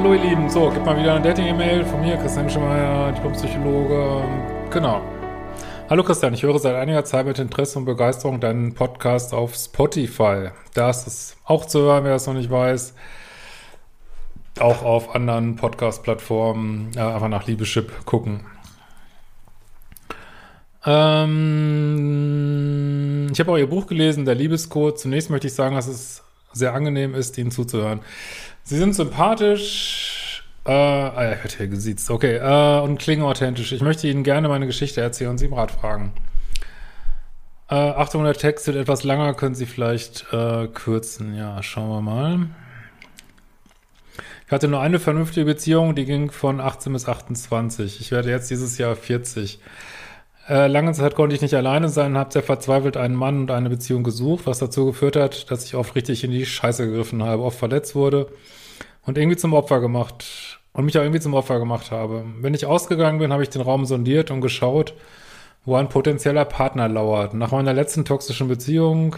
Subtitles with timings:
[0.00, 0.48] Ja, hallo ihr Lieben.
[0.48, 4.24] So, gibt mal wieder eine Dating-E-Mail von mir, Christian Schemeier, Diplompsychologe.
[4.70, 5.02] Genau.
[5.90, 10.52] Hallo Christian, ich höre seit einiger Zeit mit Interesse und Begeisterung deinen Podcast auf Spotify.
[10.72, 12.94] Da ist es auch zu hören, wer es noch nicht weiß.
[14.58, 18.40] Auch auf anderen Podcast-Plattformen äh, einfach nach Liebeschip gucken.
[20.86, 22.08] Ähm,
[23.30, 24.98] ich habe auch Ihr Buch gelesen, Der Liebescode.
[24.98, 26.22] Zunächst möchte ich sagen, dass es
[26.52, 28.00] sehr angenehm ist, Ihnen zuzuhören.
[28.62, 33.72] Sie sind sympathisch, äh, ah ja, ich werde hier gesiezt, okay, äh, und klingen authentisch.
[33.72, 36.12] Ich möchte Ihnen gerne meine Geschichte erzählen und Sie im Rat fragen.
[37.70, 41.34] Äh, Achtung, der Text wird etwas langer, können Sie vielleicht äh, kürzen.
[41.36, 42.46] Ja, schauen wir mal.
[44.46, 48.00] Ich hatte nur eine vernünftige Beziehung, die ging von 18 bis 28.
[48.00, 49.60] Ich werde jetzt dieses Jahr 40.
[50.50, 53.70] Äh, lange Zeit konnte ich nicht alleine sein, habe sehr verzweifelt einen Mann und eine
[53.70, 57.44] Beziehung gesucht, was dazu geführt hat, dass ich oft richtig in die Scheiße gegriffen habe,
[57.44, 58.26] oft verletzt wurde
[59.06, 62.24] und irgendwie zum Opfer gemacht und mich auch irgendwie zum Opfer gemacht habe.
[62.40, 64.94] Wenn ich ausgegangen bin, habe ich den Raum sondiert und geschaut,
[65.64, 67.32] wo ein potenzieller Partner lauert.
[67.32, 69.14] Nach meiner letzten toxischen Beziehung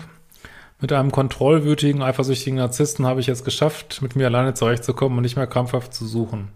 [0.83, 5.37] mit einem kontrollwütigen, eifersüchtigen Narzissten habe ich es geschafft, mit mir alleine zurechtzukommen und nicht
[5.37, 6.51] mehr krampfhaft zu suchen.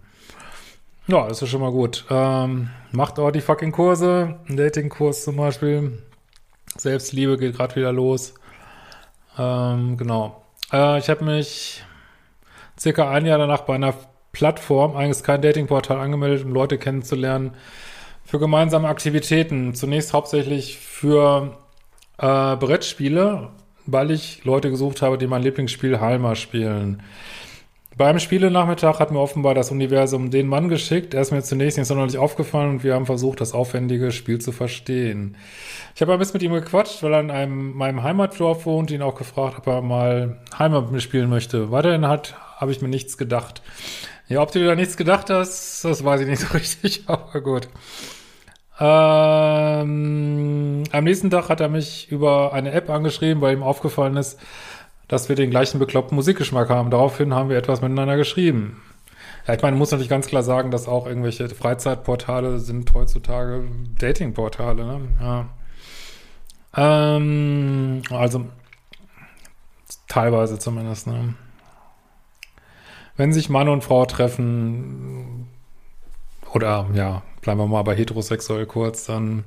[1.09, 2.03] Ja, das ist schon mal gut.
[2.09, 4.35] Ähm, macht auch die fucking Kurse.
[4.49, 6.03] Ein Dating-Kurs zum Beispiel.
[6.75, 8.33] Selbstliebe geht gerade wieder los.
[9.39, 10.43] Ähm, genau.
[10.73, 11.81] Äh, ich habe mich
[12.77, 13.93] circa ein Jahr danach bei einer
[14.33, 17.51] Plattform, eigentlich kein Datingportal, angemeldet, um Leute kennenzulernen
[18.25, 19.73] für gemeinsame Aktivitäten.
[19.75, 21.57] Zunächst hauptsächlich für
[22.17, 23.51] äh, Brettspiele,
[23.85, 27.01] weil ich Leute gesucht habe, die mein Lieblingsspiel Halma spielen.
[27.97, 31.15] Beim Spielenachmittag hat mir offenbar das Universum den Mann geschickt.
[31.15, 34.51] Er ist mir zunächst nicht sonderlich aufgefallen und wir haben versucht, das aufwendige Spiel zu
[34.51, 35.35] verstehen.
[35.95, 39.01] Ich habe ein bisschen mit ihm gequatscht, weil er in einem, meinem Heimatdorf wohnt, ihn
[39.01, 41.71] auch gefragt, ob er mal Heimat mit mir spielen möchte.
[41.71, 43.63] Weiterhin hat, habe ich mir nichts gedacht.
[44.27, 47.41] Ja, ob du dir da nichts gedacht hast, das weiß ich nicht so richtig, aber
[47.41, 47.67] gut.
[48.79, 49.63] Ähm,
[50.91, 54.37] am nächsten Tag hat er mich über eine App angeschrieben, weil ihm aufgefallen ist,
[55.07, 56.89] dass wir den gleichen bekloppten Musikgeschmack haben.
[56.89, 58.81] Daraufhin haben wir etwas miteinander geschrieben.
[59.47, 63.63] Ja, ich meine, man muss natürlich ganz klar sagen, dass auch irgendwelche Freizeitportale sind heutzutage
[63.97, 65.01] Datingportale, ne?
[65.21, 65.49] Ja.
[66.75, 68.45] Ähm, also
[70.09, 71.33] teilweise zumindest, ne?
[73.15, 75.47] Wenn sich Mann und Frau treffen,
[76.53, 79.45] oder ja, bleiben wir mal bei heterosexuell kurz, dann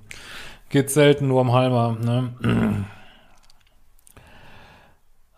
[0.71, 2.87] geht's selten nur um Halmer, ne?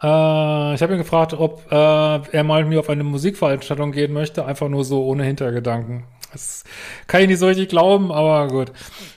[0.02, 4.12] Äh, ich habe ihn gefragt, ob äh, er mal mit mir auf eine Musikveranstaltung gehen
[4.12, 6.04] möchte, einfach nur so ohne Hintergedanken.
[6.32, 6.64] Das
[7.06, 8.72] kann ich nicht so richtig glauben, aber gut.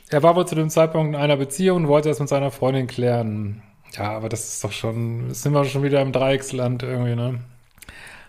[0.09, 2.87] Er war wohl zu dem Zeitpunkt in einer Beziehung und wollte das mit seiner Freundin
[2.87, 3.63] klären.
[3.93, 7.39] Ja, aber das ist doch schon, sind wir schon wieder im Dreiecksland irgendwie, ne?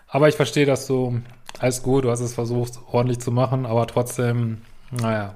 [0.07, 1.15] Aber ich verstehe das so.
[1.59, 5.35] Alles gut, du hast es versucht, ordentlich zu machen, aber trotzdem, naja.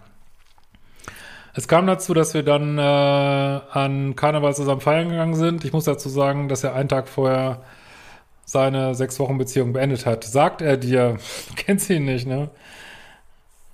[1.53, 5.65] Es kam dazu, dass wir dann äh, an Karneval zusammen feiern gegangen sind.
[5.65, 7.61] Ich muss dazu sagen, dass er einen Tag vorher
[8.45, 10.23] seine sechs Wochen Beziehung beendet hat.
[10.23, 11.17] Sagt er dir,
[11.55, 12.49] kennst ihn nicht, ne?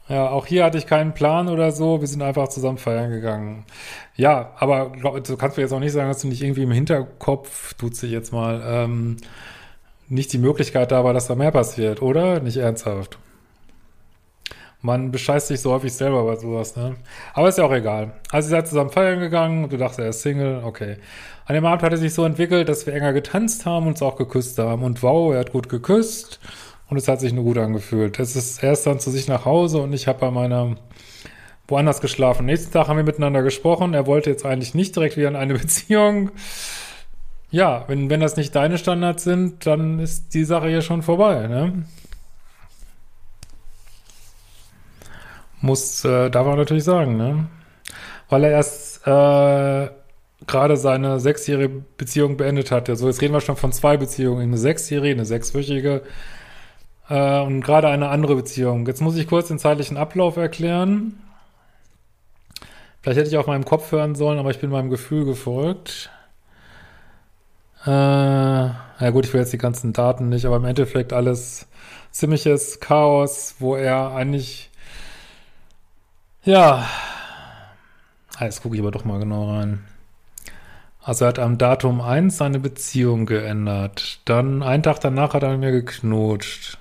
[0.10, 2.00] Ja, auch hier hatte ich keinen Plan oder so.
[2.00, 3.66] Wir sind einfach zusammen feiern gegangen.
[4.16, 6.72] Ja, aber glaub, du kannst mir jetzt auch nicht sagen, dass du nicht irgendwie im
[6.72, 9.18] Hinterkopf, tut sich jetzt mal, ähm,
[10.08, 12.40] nicht die Möglichkeit da war, dass da mehr passiert, oder?
[12.40, 13.18] Nicht ernsthaft.
[14.82, 16.96] Man bescheißt sich so häufig selber bei sowas, ne?
[17.34, 18.12] Aber ist ja auch egal.
[18.32, 20.98] Also ihr seid zusammen feiern gegangen, du dachtest, er ist Single, okay.
[21.46, 24.02] An dem Abend hat es sich so entwickelt, dass wir enger getanzt haben und uns
[24.02, 24.84] auch geküsst haben.
[24.84, 26.40] Und wow, er hat gut geküsst
[26.90, 28.20] und es hat sich nur gut angefühlt.
[28.20, 30.76] Es ist erst dann zu sich nach Hause und ich habe bei meiner
[31.68, 32.46] woanders geschlafen.
[32.46, 33.94] Nächsten Tag haben wir miteinander gesprochen.
[33.94, 36.32] Er wollte jetzt eigentlich nicht direkt wieder in eine Beziehung.
[37.50, 41.48] Ja, wenn, wenn das nicht deine Standards sind, dann ist die Sache hier schon vorbei,
[41.48, 41.86] ne?
[45.62, 47.48] Muss, äh, darf man natürlich sagen, ne?
[48.30, 49.90] Weil er erst äh,
[50.46, 52.96] gerade seine sechsjährige Beziehung beendet hatte.
[52.96, 54.42] So, jetzt reden wir schon von zwei Beziehungen.
[54.42, 56.04] Eine sechsjährige, eine sechswöchige
[57.10, 58.86] äh, und gerade eine andere Beziehung.
[58.86, 61.20] Jetzt muss ich kurz den zeitlichen Ablauf erklären.
[63.02, 66.10] Vielleicht hätte ich auf meinem Kopf hören sollen, aber ich bin meinem Gefühl gefolgt.
[67.86, 71.68] Äh, ja gut, ich will jetzt die ganzen Daten nicht, aber im Endeffekt alles
[72.12, 74.72] ziemliches Chaos, wo er eigentlich
[76.48, 76.88] ja.
[78.38, 79.86] Ah, jetzt gucke ich aber doch mal genau rein.
[81.02, 84.20] Also er hat am Datum 1 seine Beziehung geändert.
[84.26, 86.78] Dann einen Tag danach hat er mit mir geknutscht.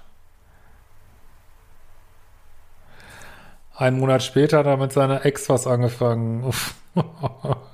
[3.77, 6.51] Einen Monat später hat er mit seiner Ex was angefangen.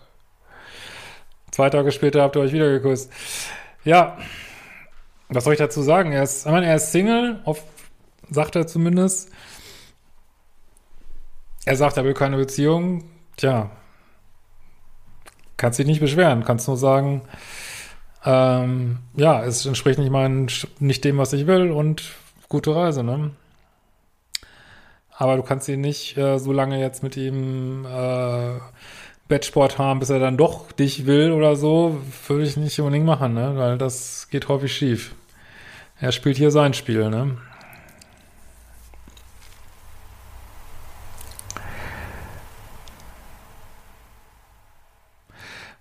[1.50, 3.12] Zwei Tage später habt ihr euch wieder geküsst.
[3.84, 4.18] Ja,
[5.28, 6.12] was soll ich dazu sagen?
[6.12, 7.62] Er ist, ich meine, er ist Single, auf
[8.30, 9.30] sagt er zumindest.
[11.64, 13.04] Er sagt, er will keine Beziehung.
[13.36, 13.70] Tja,
[15.56, 17.22] kannst dich nicht beschweren, kannst nur sagen,
[18.24, 20.48] ähm, ja, es entspricht nicht mein,
[20.80, 22.12] nicht dem, was ich will und
[22.48, 23.30] gute Reise, ne?
[25.16, 28.58] Aber du kannst ihn nicht äh, so lange jetzt mit ihm äh,
[29.28, 33.34] Bettsport haben, bis er dann doch dich will oder so, würde ich nicht unbedingt machen,
[33.34, 33.56] ne?
[33.56, 35.14] Weil das geht häufig schief.
[36.00, 37.38] Er spielt hier sein Spiel, ne?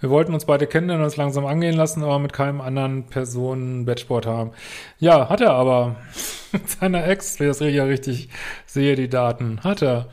[0.01, 3.85] Wir wollten uns beide kennenlernen und uns langsam angehen lassen, aber mit keinem anderen Personen
[3.85, 4.51] Bettsport haben.
[4.99, 5.95] Ja, hat er aber.
[6.51, 8.29] mit seiner Ex, wenn ich das ja richtig
[8.65, 9.61] sehe, die Daten.
[9.63, 10.07] Hat er.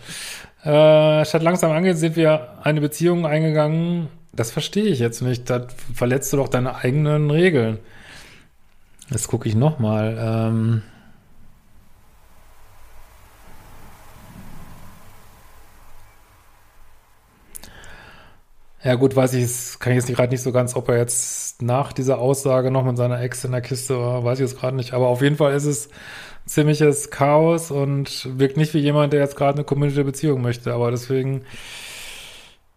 [0.63, 4.09] Äh, statt langsam angehen sind wir eine Beziehung eingegangen.
[4.33, 5.49] Das verstehe ich jetzt nicht.
[5.49, 7.79] Da verletzt du doch deine eigenen Regeln.
[9.11, 10.17] Jetzt gucke ich nochmal.
[10.21, 10.83] Ähm
[18.85, 21.93] Ja gut, weiß ich, kann ich jetzt gerade nicht so ganz, ob er jetzt nach
[21.93, 24.93] dieser Aussage noch mit seiner Ex in der Kiste war, weiß ich jetzt gerade nicht.
[24.93, 25.89] Aber auf jeden Fall ist es
[26.47, 30.73] ziemliches Chaos und wirkt nicht wie jemand, der jetzt gerade eine community Beziehung möchte.
[30.73, 31.43] Aber deswegen,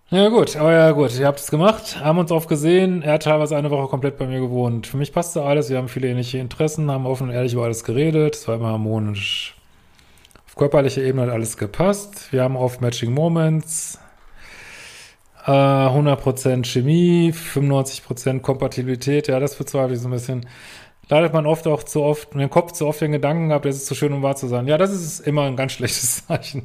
[0.09, 3.03] ja gut, aber ja gut, ihr habt es gemacht, haben uns oft gesehen.
[3.03, 4.87] Er hat teilweise eine Woche komplett bei mir gewohnt.
[4.87, 7.83] Für mich passte alles, wir haben viele ähnliche Interessen, haben offen und ehrlich über alles
[7.83, 9.55] geredet, es war immer harmonisch.
[10.47, 12.33] Auf körperlicher Ebene hat alles gepasst.
[12.33, 13.99] Wir haben oft Matching Moments,
[15.45, 20.45] 100% äh, Chemie, 95% Kompatibilität, ja, das bezweifle ich so ein bisschen.
[21.09, 23.87] Leidet man oft auch zu oft, den Kopf zu oft den Gedanken gehabt, es ist
[23.87, 24.67] zu schön, um wahr zu sein.
[24.67, 26.63] Ja, das ist immer ein ganz schlechtes Zeichen.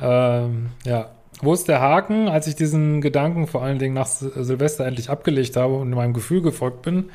[0.00, 1.10] Ähm, ja.
[1.42, 2.28] Wo ist der Haken?
[2.28, 6.40] Als ich diesen Gedanken vor allen Dingen nach Silvester endlich abgelegt habe und meinem Gefühl
[6.40, 7.10] gefolgt bin,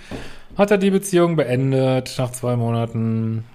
[0.55, 3.45] hat er die Beziehung beendet nach zwei Monaten.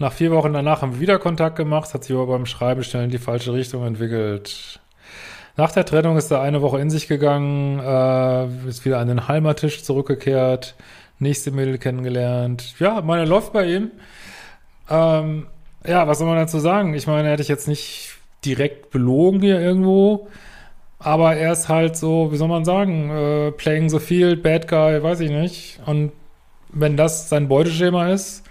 [0.00, 3.10] Nach vier Wochen danach haben wir wieder Kontakt gemacht, hat sich aber beim Schreibestellen in
[3.10, 4.80] die falsche Richtung entwickelt.
[5.58, 9.28] Nach der Trennung ist er eine Woche in sich gegangen, äh, ist wieder an den
[9.28, 10.74] Heimattisch zurückgekehrt,
[11.18, 12.76] nächste Mädel kennengelernt.
[12.78, 13.90] Ja, meine läuft bei ihm.
[14.88, 15.48] Ähm,
[15.86, 16.94] ja, was soll man dazu sagen?
[16.94, 20.28] Ich meine, hätte ich jetzt nicht direkt belogen hier irgendwo,
[20.98, 25.02] aber er ist halt so, wie soll man sagen, äh, playing the field, bad guy,
[25.02, 25.78] weiß ich nicht.
[25.84, 26.12] Und
[26.70, 28.44] wenn das sein Beuteschema ist,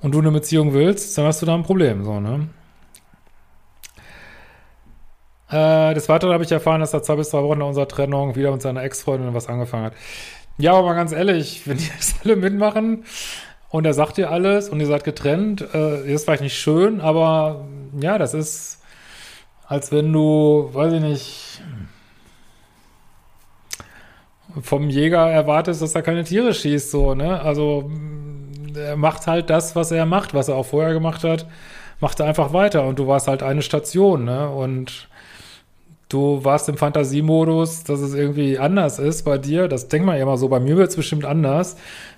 [0.00, 2.48] und du eine Beziehung willst, dann hast du da ein Problem, so, ne?
[5.50, 8.36] Äh, des Weiteren habe ich erfahren, dass er zwei bis drei Wochen nach unserer Trennung
[8.36, 9.94] wieder mit seiner Ex-Freundin was angefangen hat.
[10.58, 13.04] Ja, aber mal ganz ehrlich, wenn die das alle mitmachen
[13.68, 17.66] und er sagt dir alles und ihr seid getrennt, äh, ist vielleicht nicht schön, aber
[18.00, 18.82] ja, das ist,
[19.66, 21.62] als wenn du, weiß ich nicht,
[24.62, 27.40] vom Jäger erwartest, dass er keine Tiere schießt, so, ne?
[27.40, 27.90] Also,
[28.76, 31.46] er macht halt das, was er macht, was er auch vorher gemacht hat,
[32.00, 34.48] macht er einfach weiter und du warst halt eine Station, ne?
[34.48, 35.08] Und
[36.08, 39.68] du warst im Fantasiemodus, dass es irgendwie anders ist bei dir.
[39.68, 40.48] Das denkt man ja immer so.
[40.48, 41.76] Bei mir wird es bestimmt anders.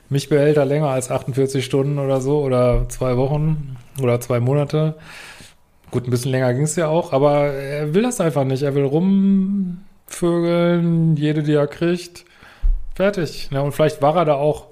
[0.08, 4.96] Mich behält er länger als 48 Stunden oder so oder zwei Wochen oder zwei Monate.
[5.90, 8.62] Gut, ein bisschen länger ging es ja auch, aber er will das einfach nicht.
[8.62, 9.76] Er will rumvögeln,
[11.16, 12.24] jede, die er kriegt.
[12.94, 13.48] Fertig.
[13.52, 14.68] Ja, und vielleicht war er da auch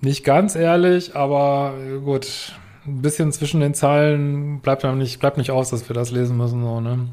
[0.00, 1.74] nicht ganz ehrlich, aber
[2.04, 2.52] gut,
[2.86, 6.62] ein bisschen zwischen den Zeilen bleibt nicht, bleibt nicht aus, dass wir das lesen müssen,
[6.62, 7.08] so, ne?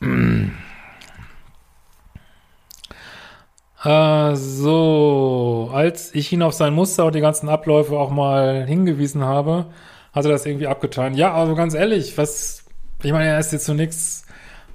[3.84, 9.22] Äh, so, als ich ihn auf sein Muster und die ganzen Abläufe auch mal hingewiesen
[9.22, 9.66] habe,
[10.14, 11.14] hat er das irgendwie abgetan.
[11.14, 12.64] Ja, also ganz ehrlich, was,
[13.02, 14.24] ich meine, er ist jetzt zu nichts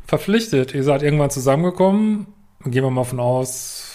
[0.06, 0.76] verpflichtet.
[0.76, 2.28] Ihr seid irgendwann zusammengekommen,
[2.66, 3.89] gehen wir mal von aus,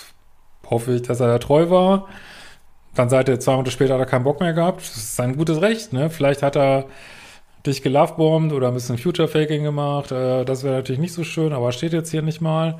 [0.71, 2.09] hoffe ich, dass er da treu war.
[2.94, 4.80] Dann seid ihr zwei Monate später hat er keinen Bock mehr gehabt.
[4.80, 6.11] Das ist sein gutes Recht, ne?
[6.11, 6.87] Vielleicht hat er
[7.66, 10.12] dich gelovebombt oder ein bisschen Future-Faking gemacht.
[10.12, 12.78] Äh, das wäre natürlich nicht so schön, aber steht jetzt hier nicht mal.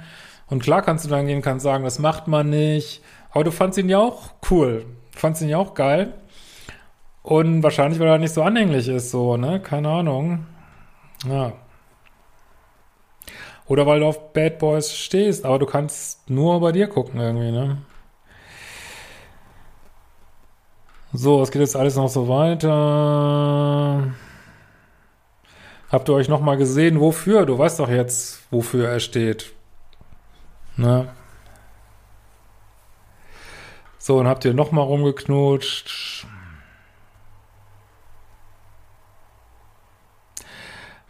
[0.49, 3.03] Und klar kannst du dann gehen, kannst sagen, das macht man nicht.
[3.31, 4.85] Aber du fandst ihn ja auch cool.
[5.13, 6.15] Fandst ihn ja auch geil.
[7.23, 9.59] Und wahrscheinlich, weil er nicht so anhänglich ist, so, ne?
[9.61, 10.47] Keine Ahnung.
[11.27, 11.53] Ja.
[13.67, 17.51] Oder weil du auf Bad Boys stehst, aber du kannst nur bei dir gucken irgendwie,
[17.51, 17.79] ne?
[21.13, 24.13] So, es geht jetzt alles noch so weiter.
[25.91, 27.47] Habt ihr euch nochmal gesehen, wofür?
[27.47, 29.53] Du weißt doch jetzt, wofür er steht.
[30.77, 31.09] Ne?
[33.99, 36.27] So, und habt ihr nochmal rumgeknutscht.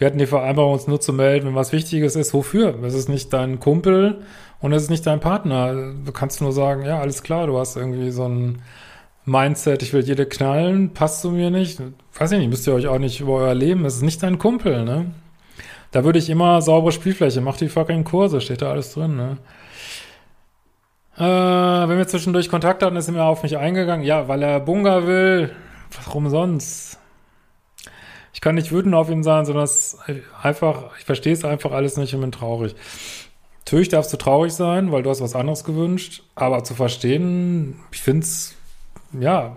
[0.04, 2.34] Wir hatten die Vereinbarung, uns nur zu melden, wenn was Wichtiges ist.
[2.34, 2.74] Wofür?
[2.84, 4.20] Es ist nicht dein Kumpel
[4.60, 5.94] und es ist nicht dein Partner.
[6.04, 8.60] Du kannst nur sagen, ja, alles klar, du hast irgendwie so ein
[9.24, 11.80] Mindset, ich will jede knallen, passt zu mir nicht.
[12.18, 14.38] Weiß ich nicht, müsst ihr euch auch nicht über euer Leben, es ist nicht dein
[14.38, 15.06] Kumpel, ne?
[15.90, 19.38] Da würde ich immer saubere Spielfläche, mach die fucking Kurse, steht da alles drin, ne?
[21.16, 24.04] Äh, wenn wir zwischendurch Kontakt hatten, ist er mir auf mich eingegangen.
[24.04, 25.50] Ja, weil er Bunga will.
[26.04, 26.93] Warum sonst?
[28.34, 29.96] Ich kann nicht wütend auf ihn sein, sondern es
[30.42, 32.74] einfach, ich verstehe es einfach alles nicht und bin traurig.
[33.64, 38.02] Natürlich darfst du traurig sein, weil du hast was anderes gewünscht, aber zu verstehen, ich
[38.02, 38.54] finde es,
[39.18, 39.56] ja,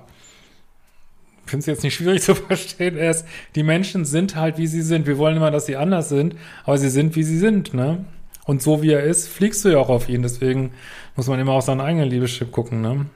[1.48, 2.98] finde es jetzt nicht schwierig zu verstehen.
[2.98, 5.08] Erst, die Menschen sind halt, wie sie sind.
[5.08, 8.06] Wir wollen immer, dass sie anders sind, aber sie sind, wie sie sind, ne?
[8.46, 10.22] Und so wie er ist, fliegst du ja auch auf ihn.
[10.22, 10.72] Deswegen
[11.18, 13.08] muss man immer auf seinen eigenen Liebeschip gucken, ne?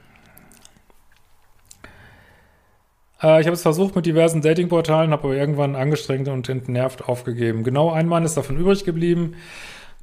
[3.22, 7.64] Äh, ich habe es versucht mit diversen Datingportalen, habe aber irgendwann angestrengt und entnervt aufgegeben.
[7.64, 9.34] Genau ein Mann ist davon übrig geblieben,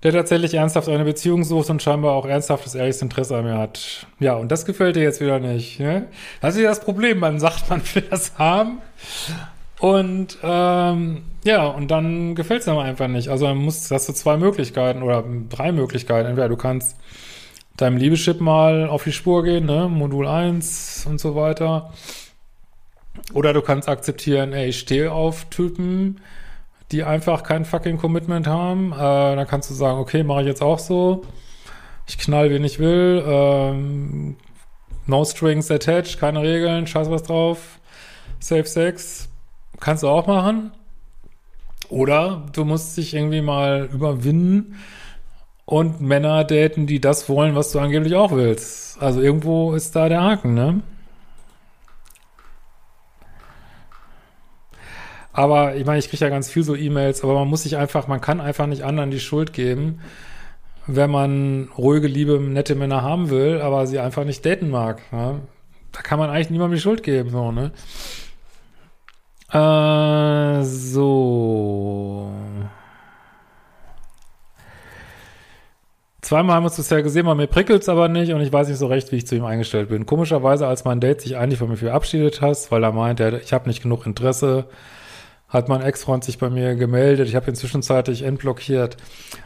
[0.03, 4.07] der tatsächlich ernsthaft eine Beziehung sucht und scheinbar auch ernsthaftes, ehrliches Interesse an mir hat.
[4.19, 5.79] Ja, und das gefällt dir jetzt wieder nicht.
[5.79, 6.07] Ne?
[6.41, 7.19] Das ist ja das Problem.
[7.19, 8.81] Man sagt, man will das haben
[9.79, 13.29] und ähm, ja, und dann gefällt es einem einfach nicht.
[13.29, 16.27] Also man muss, hast du zwei Möglichkeiten oder drei Möglichkeiten.
[16.27, 16.97] Entweder du kannst
[17.77, 19.87] deinem Liebeschip mal auf die Spur gehen, ne?
[19.87, 21.93] Modul 1 und so weiter.
[23.33, 26.21] Oder du kannst akzeptieren, ey, ich stehe auf Typen,
[26.91, 28.91] die einfach kein fucking Commitment haben.
[28.93, 28.97] Äh,
[29.35, 31.23] dann kannst du sagen, okay, mache ich jetzt auch so.
[32.07, 33.23] Ich knall, wen ich will.
[33.25, 34.37] Ähm,
[35.05, 37.79] no strings attached, keine Regeln, scheiß was drauf.
[38.39, 39.29] Safe Sex,
[39.79, 40.71] Kannst du auch machen.
[41.89, 44.75] Oder du musst dich irgendwie mal überwinden
[45.65, 49.01] und Männer daten, die das wollen, was du angeblich auch willst.
[49.01, 50.81] Also irgendwo ist da der Haken, ne?
[55.31, 58.07] Aber ich meine, ich kriege ja ganz viel so E-Mails, aber man muss sich einfach,
[58.07, 60.01] man kann einfach nicht anderen die Schuld geben,
[60.87, 65.01] wenn man ruhige, liebe, nette Männer haben will, aber sie einfach nicht daten mag.
[65.11, 65.41] Ne?
[65.91, 67.71] Da kann man eigentlich niemandem die Schuld geben, so, ne?
[69.51, 72.31] Äh, so.
[76.21, 78.67] Zweimal haben wir es bisher gesehen, bei mir prickelt es aber nicht und ich weiß
[78.67, 80.05] nicht so recht, wie ich zu ihm eingestellt bin.
[80.05, 83.67] Komischerweise, als mein Date sich eigentlich von mir verabschiedet hast, weil er meint, ich habe
[83.67, 84.65] nicht genug Interesse,
[85.49, 87.27] hat mein Ex-Freund sich bei mir gemeldet.
[87.27, 88.97] Ich habe ihn zwischenzeitlich entblockiert.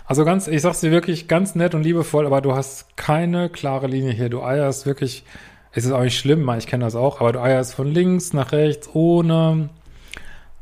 [0.06, 3.88] Also ganz, ich sag's dir wirklich ganz nett und liebevoll, aber du hast keine klare
[3.88, 4.30] Linie hier.
[4.30, 5.24] Du eierst wirklich,
[5.72, 8.52] es ist auch nicht schlimm, ich kenne das auch, aber du eierst von links nach
[8.52, 9.70] rechts ohne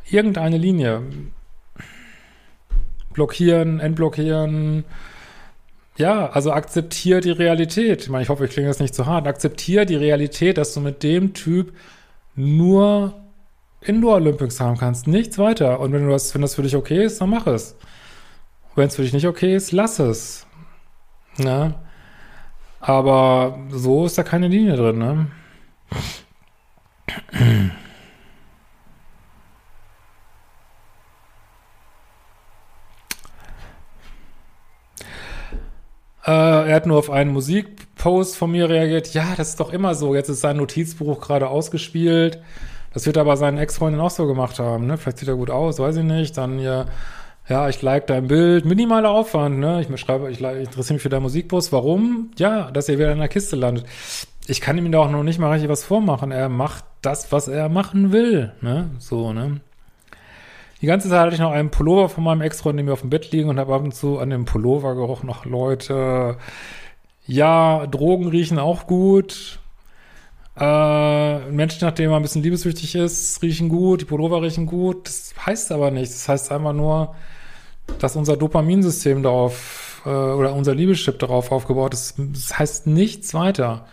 [0.10, 1.01] irgendeine Linie.
[3.13, 4.86] Blockieren, entblockieren.
[5.98, 8.03] Ja, also akzeptier die Realität.
[8.03, 9.27] Ich meine, ich hoffe, ich klinge jetzt nicht zu hart.
[9.27, 11.74] Akzeptier die Realität, dass du mit dem Typ
[12.36, 13.13] nur
[13.81, 15.07] Indoor Olympics haben kannst.
[15.07, 15.79] Nichts weiter.
[15.79, 17.75] Und wenn du das, wenn das für dich okay ist, dann mach es.
[18.75, 20.45] Wenn es für dich nicht okay ist, lass es.
[21.38, 21.75] Ne?
[22.79, 25.27] Aber so ist da keine Linie drin, ne?
[36.23, 39.13] Äh, er hat nur auf einen Musikpost von mir reagiert.
[39.13, 40.13] Ja, das ist doch immer so.
[40.13, 42.39] Jetzt ist sein Notizbuch gerade ausgespielt.
[42.93, 44.86] Das wird aber seinen Ex-Freundin auch so gemacht haben.
[44.86, 44.98] Ne?
[44.98, 46.38] Vielleicht sieht er gut aus, weiß ich nicht.
[46.38, 46.86] Dann ja,
[47.48, 48.65] ja, ich like dein Bild.
[48.65, 49.60] Minimaler Aufwand.
[49.60, 49.81] Ne?
[49.81, 51.71] Ich schreibe, ich, ich interessiere mich für deinen Musikpost.
[51.71, 52.31] Warum?
[52.38, 53.86] Ja, dass er wieder in der Kiste landet.
[54.48, 56.31] Ich kann ihm da auch noch nicht mal richtig was vormachen.
[56.31, 58.51] Er macht das, was er machen will.
[58.62, 58.89] Ne?
[59.00, 59.62] So, ne?
[60.81, 63.12] Die ganze Zeit hatte ich noch einen Pullover von meinem Ex-Freund neben mir auf dem
[63.12, 66.38] Bett liegen und habe ab und zu an dem Pullover gerochen noch Leute.
[67.27, 69.60] Ja, Drogen riechen auch gut.
[70.58, 75.08] Äh, Menschen, nachdem man ein bisschen liebesüchtig ist, riechen gut, die Pullover riechen gut.
[75.08, 76.15] Das heißt aber nichts.
[76.15, 77.15] Das heißt einfach nur,
[78.00, 82.15] dass unser Dopaminsystem darauf äh, oder unser Liebeschip darauf aufgebaut ist.
[82.17, 83.86] Das heißt nichts weiter.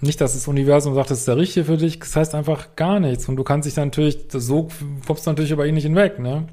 [0.00, 3.00] Nicht, dass das Universum sagt, das ist der Richtige für dich, das heißt einfach gar
[3.00, 3.28] nichts.
[3.28, 4.68] Und du kannst dich dann natürlich, so
[5.06, 6.46] kommst du natürlich über ihn nicht hinweg, ne?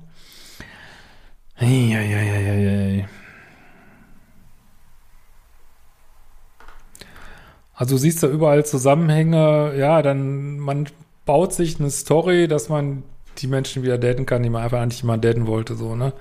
[1.57, 3.07] Eieieiei.
[7.75, 10.87] Also du siehst da überall Zusammenhänge, ja, dann, man
[11.25, 13.03] baut sich eine Story, dass man
[13.39, 16.13] die Menschen wieder daten kann, die man einfach eigentlich mal daten wollte, so, ne?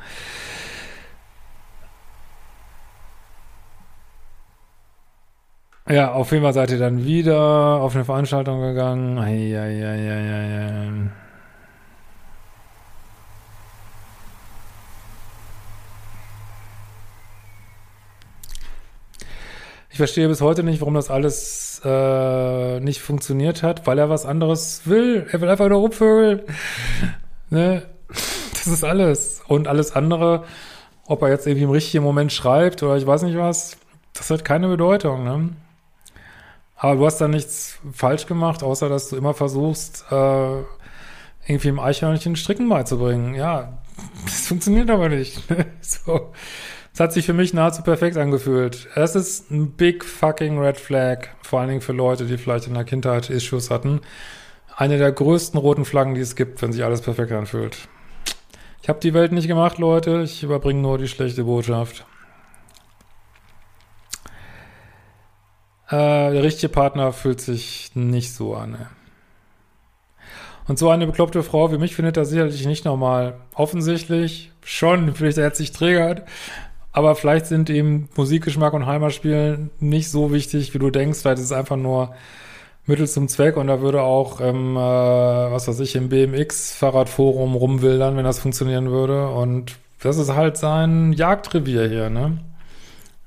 [5.88, 7.38] Ja, auf jeden Fall seid ihr dann wieder
[7.80, 9.18] auf eine Veranstaltung gegangen.
[9.18, 11.10] Eieieiei.
[19.94, 24.26] Ich verstehe bis heute nicht, warum das alles äh, nicht funktioniert hat, weil er was
[24.26, 25.28] anderes will.
[25.30, 26.42] Er will einfach nur rumvögeln.
[27.50, 27.84] ne?
[28.08, 29.40] Das ist alles.
[29.46, 30.46] Und alles andere,
[31.06, 33.76] ob er jetzt irgendwie im richtigen Moment schreibt oder ich weiß nicht was,
[34.14, 35.22] das hat keine Bedeutung.
[35.22, 35.50] Ne?
[36.74, 40.56] Aber du hast da nichts falsch gemacht, außer dass du immer versuchst, äh,
[41.46, 43.36] irgendwie im Eichhörnchen Stricken beizubringen.
[43.36, 43.78] Ja,
[44.24, 45.40] das funktioniert aber nicht.
[45.80, 46.32] so.
[46.94, 48.86] Es hat sich für mich nahezu perfekt angefühlt.
[48.94, 52.74] Es ist ein big fucking red flag, vor allen Dingen für Leute, die vielleicht in
[52.74, 54.00] der Kindheit Issues hatten.
[54.76, 57.88] Eine der größten roten Flaggen, die es gibt, wenn sich alles perfekt anfühlt.
[58.80, 60.22] Ich habe die Welt nicht gemacht, Leute.
[60.22, 62.06] Ich überbringe nur die schlechte Botschaft.
[65.88, 65.96] Äh,
[66.32, 68.74] der richtige Partner fühlt sich nicht so an.
[68.74, 68.86] Ey.
[70.68, 73.40] Und so eine bekloppte Frau wie mich findet das sicherlich nicht normal.
[73.54, 76.22] Offensichtlich schon, vielleicht er hat sich triggert,
[76.94, 81.18] aber vielleicht sind ihm Musikgeschmack und Heimatspielen nicht so wichtig, wie du denkst.
[81.18, 82.14] Vielleicht ist es einfach nur
[82.86, 88.16] Mittel zum Zweck und da würde auch, ähm, äh, was weiß ich, im BMX-Fahrradforum rumwildern,
[88.16, 89.28] wenn das funktionieren würde.
[89.28, 92.38] Und das ist halt sein Jagdrevier hier, ne?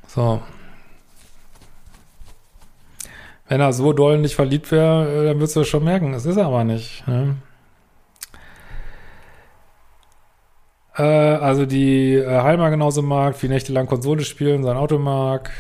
[0.08, 0.42] So.
[3.50, 6.14] Wenn er so doll nicht verliebt wäre, äh, dann würdest du das schon merken.
[6.14, 7.06] Das ist er aber nicht.
[7.06, 7.36] Ne?
[10.98, 15.52] Äh, also die äh, Heimer genauso mag, wie nächtelang Konsole spielen, sein Auto mag,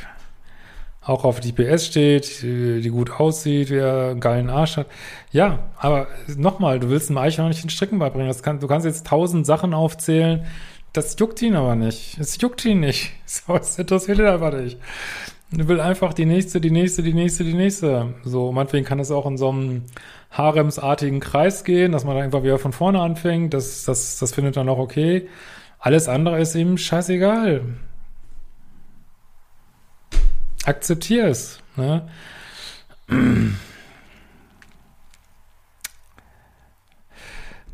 [1.02, 4.88] auch auf die PS steht, die, die gut aussieht, wer einen geilen Arsch hat.
[5.32, 8.28] Ja, aber nochmal, du willst einem Eichhörnchen Stricken beibringen.
[8.28, 10.46] Das kann, du kannst jetzt tausend Sachen aufzählen,
[10.94, 12.18] das juckt ihn aber nicht.
[12.20, 13.12] Es juckt ihn nicht.
[13.26, 14.80] So, das interessiert ihn einfach nicht.
[15.56, 18.16] Er will einfach die nächste, die nächste, die nächste, die nächste.
[18.24, 19.84] So, meinetwegen kann es auch in so einem
[20.32, 23.54] haremsartigen Kreis gehen, dass man dann einfach wieder von vorne anfängt.
[23.54, 25.28] Das, das, das findet dann auch okay.
[25.80, 27.62] Alles andere ist ihm scheißegal.
[30.66, 31.60] Akzeptier es.
[31.76, 32.08] Ne?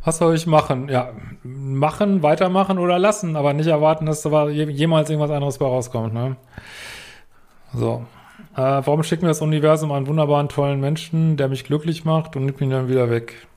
[0.04, 0.90] Was soll ich machen?
[0.90, 1.12] Ja,
[1.44, 6.14] machen, weitermachen oder lassen, aber nicht erwarten, dass da jemals irgendwas anderes bei rauskommt.
[6.14, 6.36] Ne?
[7.74, 8.06] So.
[8.56, 12.46] Äh, warum schickt mir das Universum einen wunderbaren, tollen Menschen, der mich glücklich macht und
[12.46, 13.48] nimmt ihn dann wieder weg?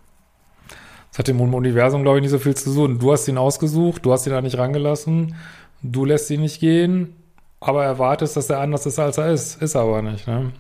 [1.10, 2.98] Das hat dem Universum, glaube ich, nicht so viel zu tun.
[2.98, 5.34] Du hast ihn ausgesucht, du hast ihn da nicht rangelassen,
[5.82, 7.16] du lässt ihn nicht gehen,
[7.60, 9.62] aber erwartest, dass er anders ist, als er ist.
[9.62, 10.52] Ist aber nicht, ne?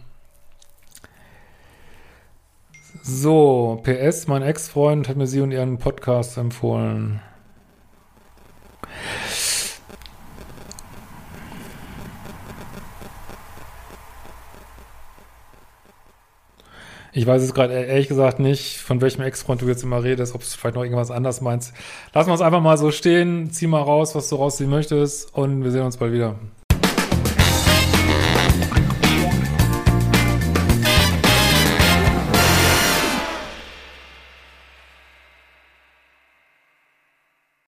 [3.02, 7.20] So, PS, mein Ex-Freund hat mir sie und ihren Podcast empfohlen.
[17.16, 20.42] Ich weiß es gerade ehrlich gesagt nicht, von welchem Ex-Freund du jetzt immer redest, ob
[20.42, 21.72] es vielleicht noch irgendwas anders meinst.
[22.12, 25.64] Lass wir es einfach mal so stehen, zieh mal raus, was du rausziehen möchtest und
[25.64, 26.34] wir sehen uns bald wieder.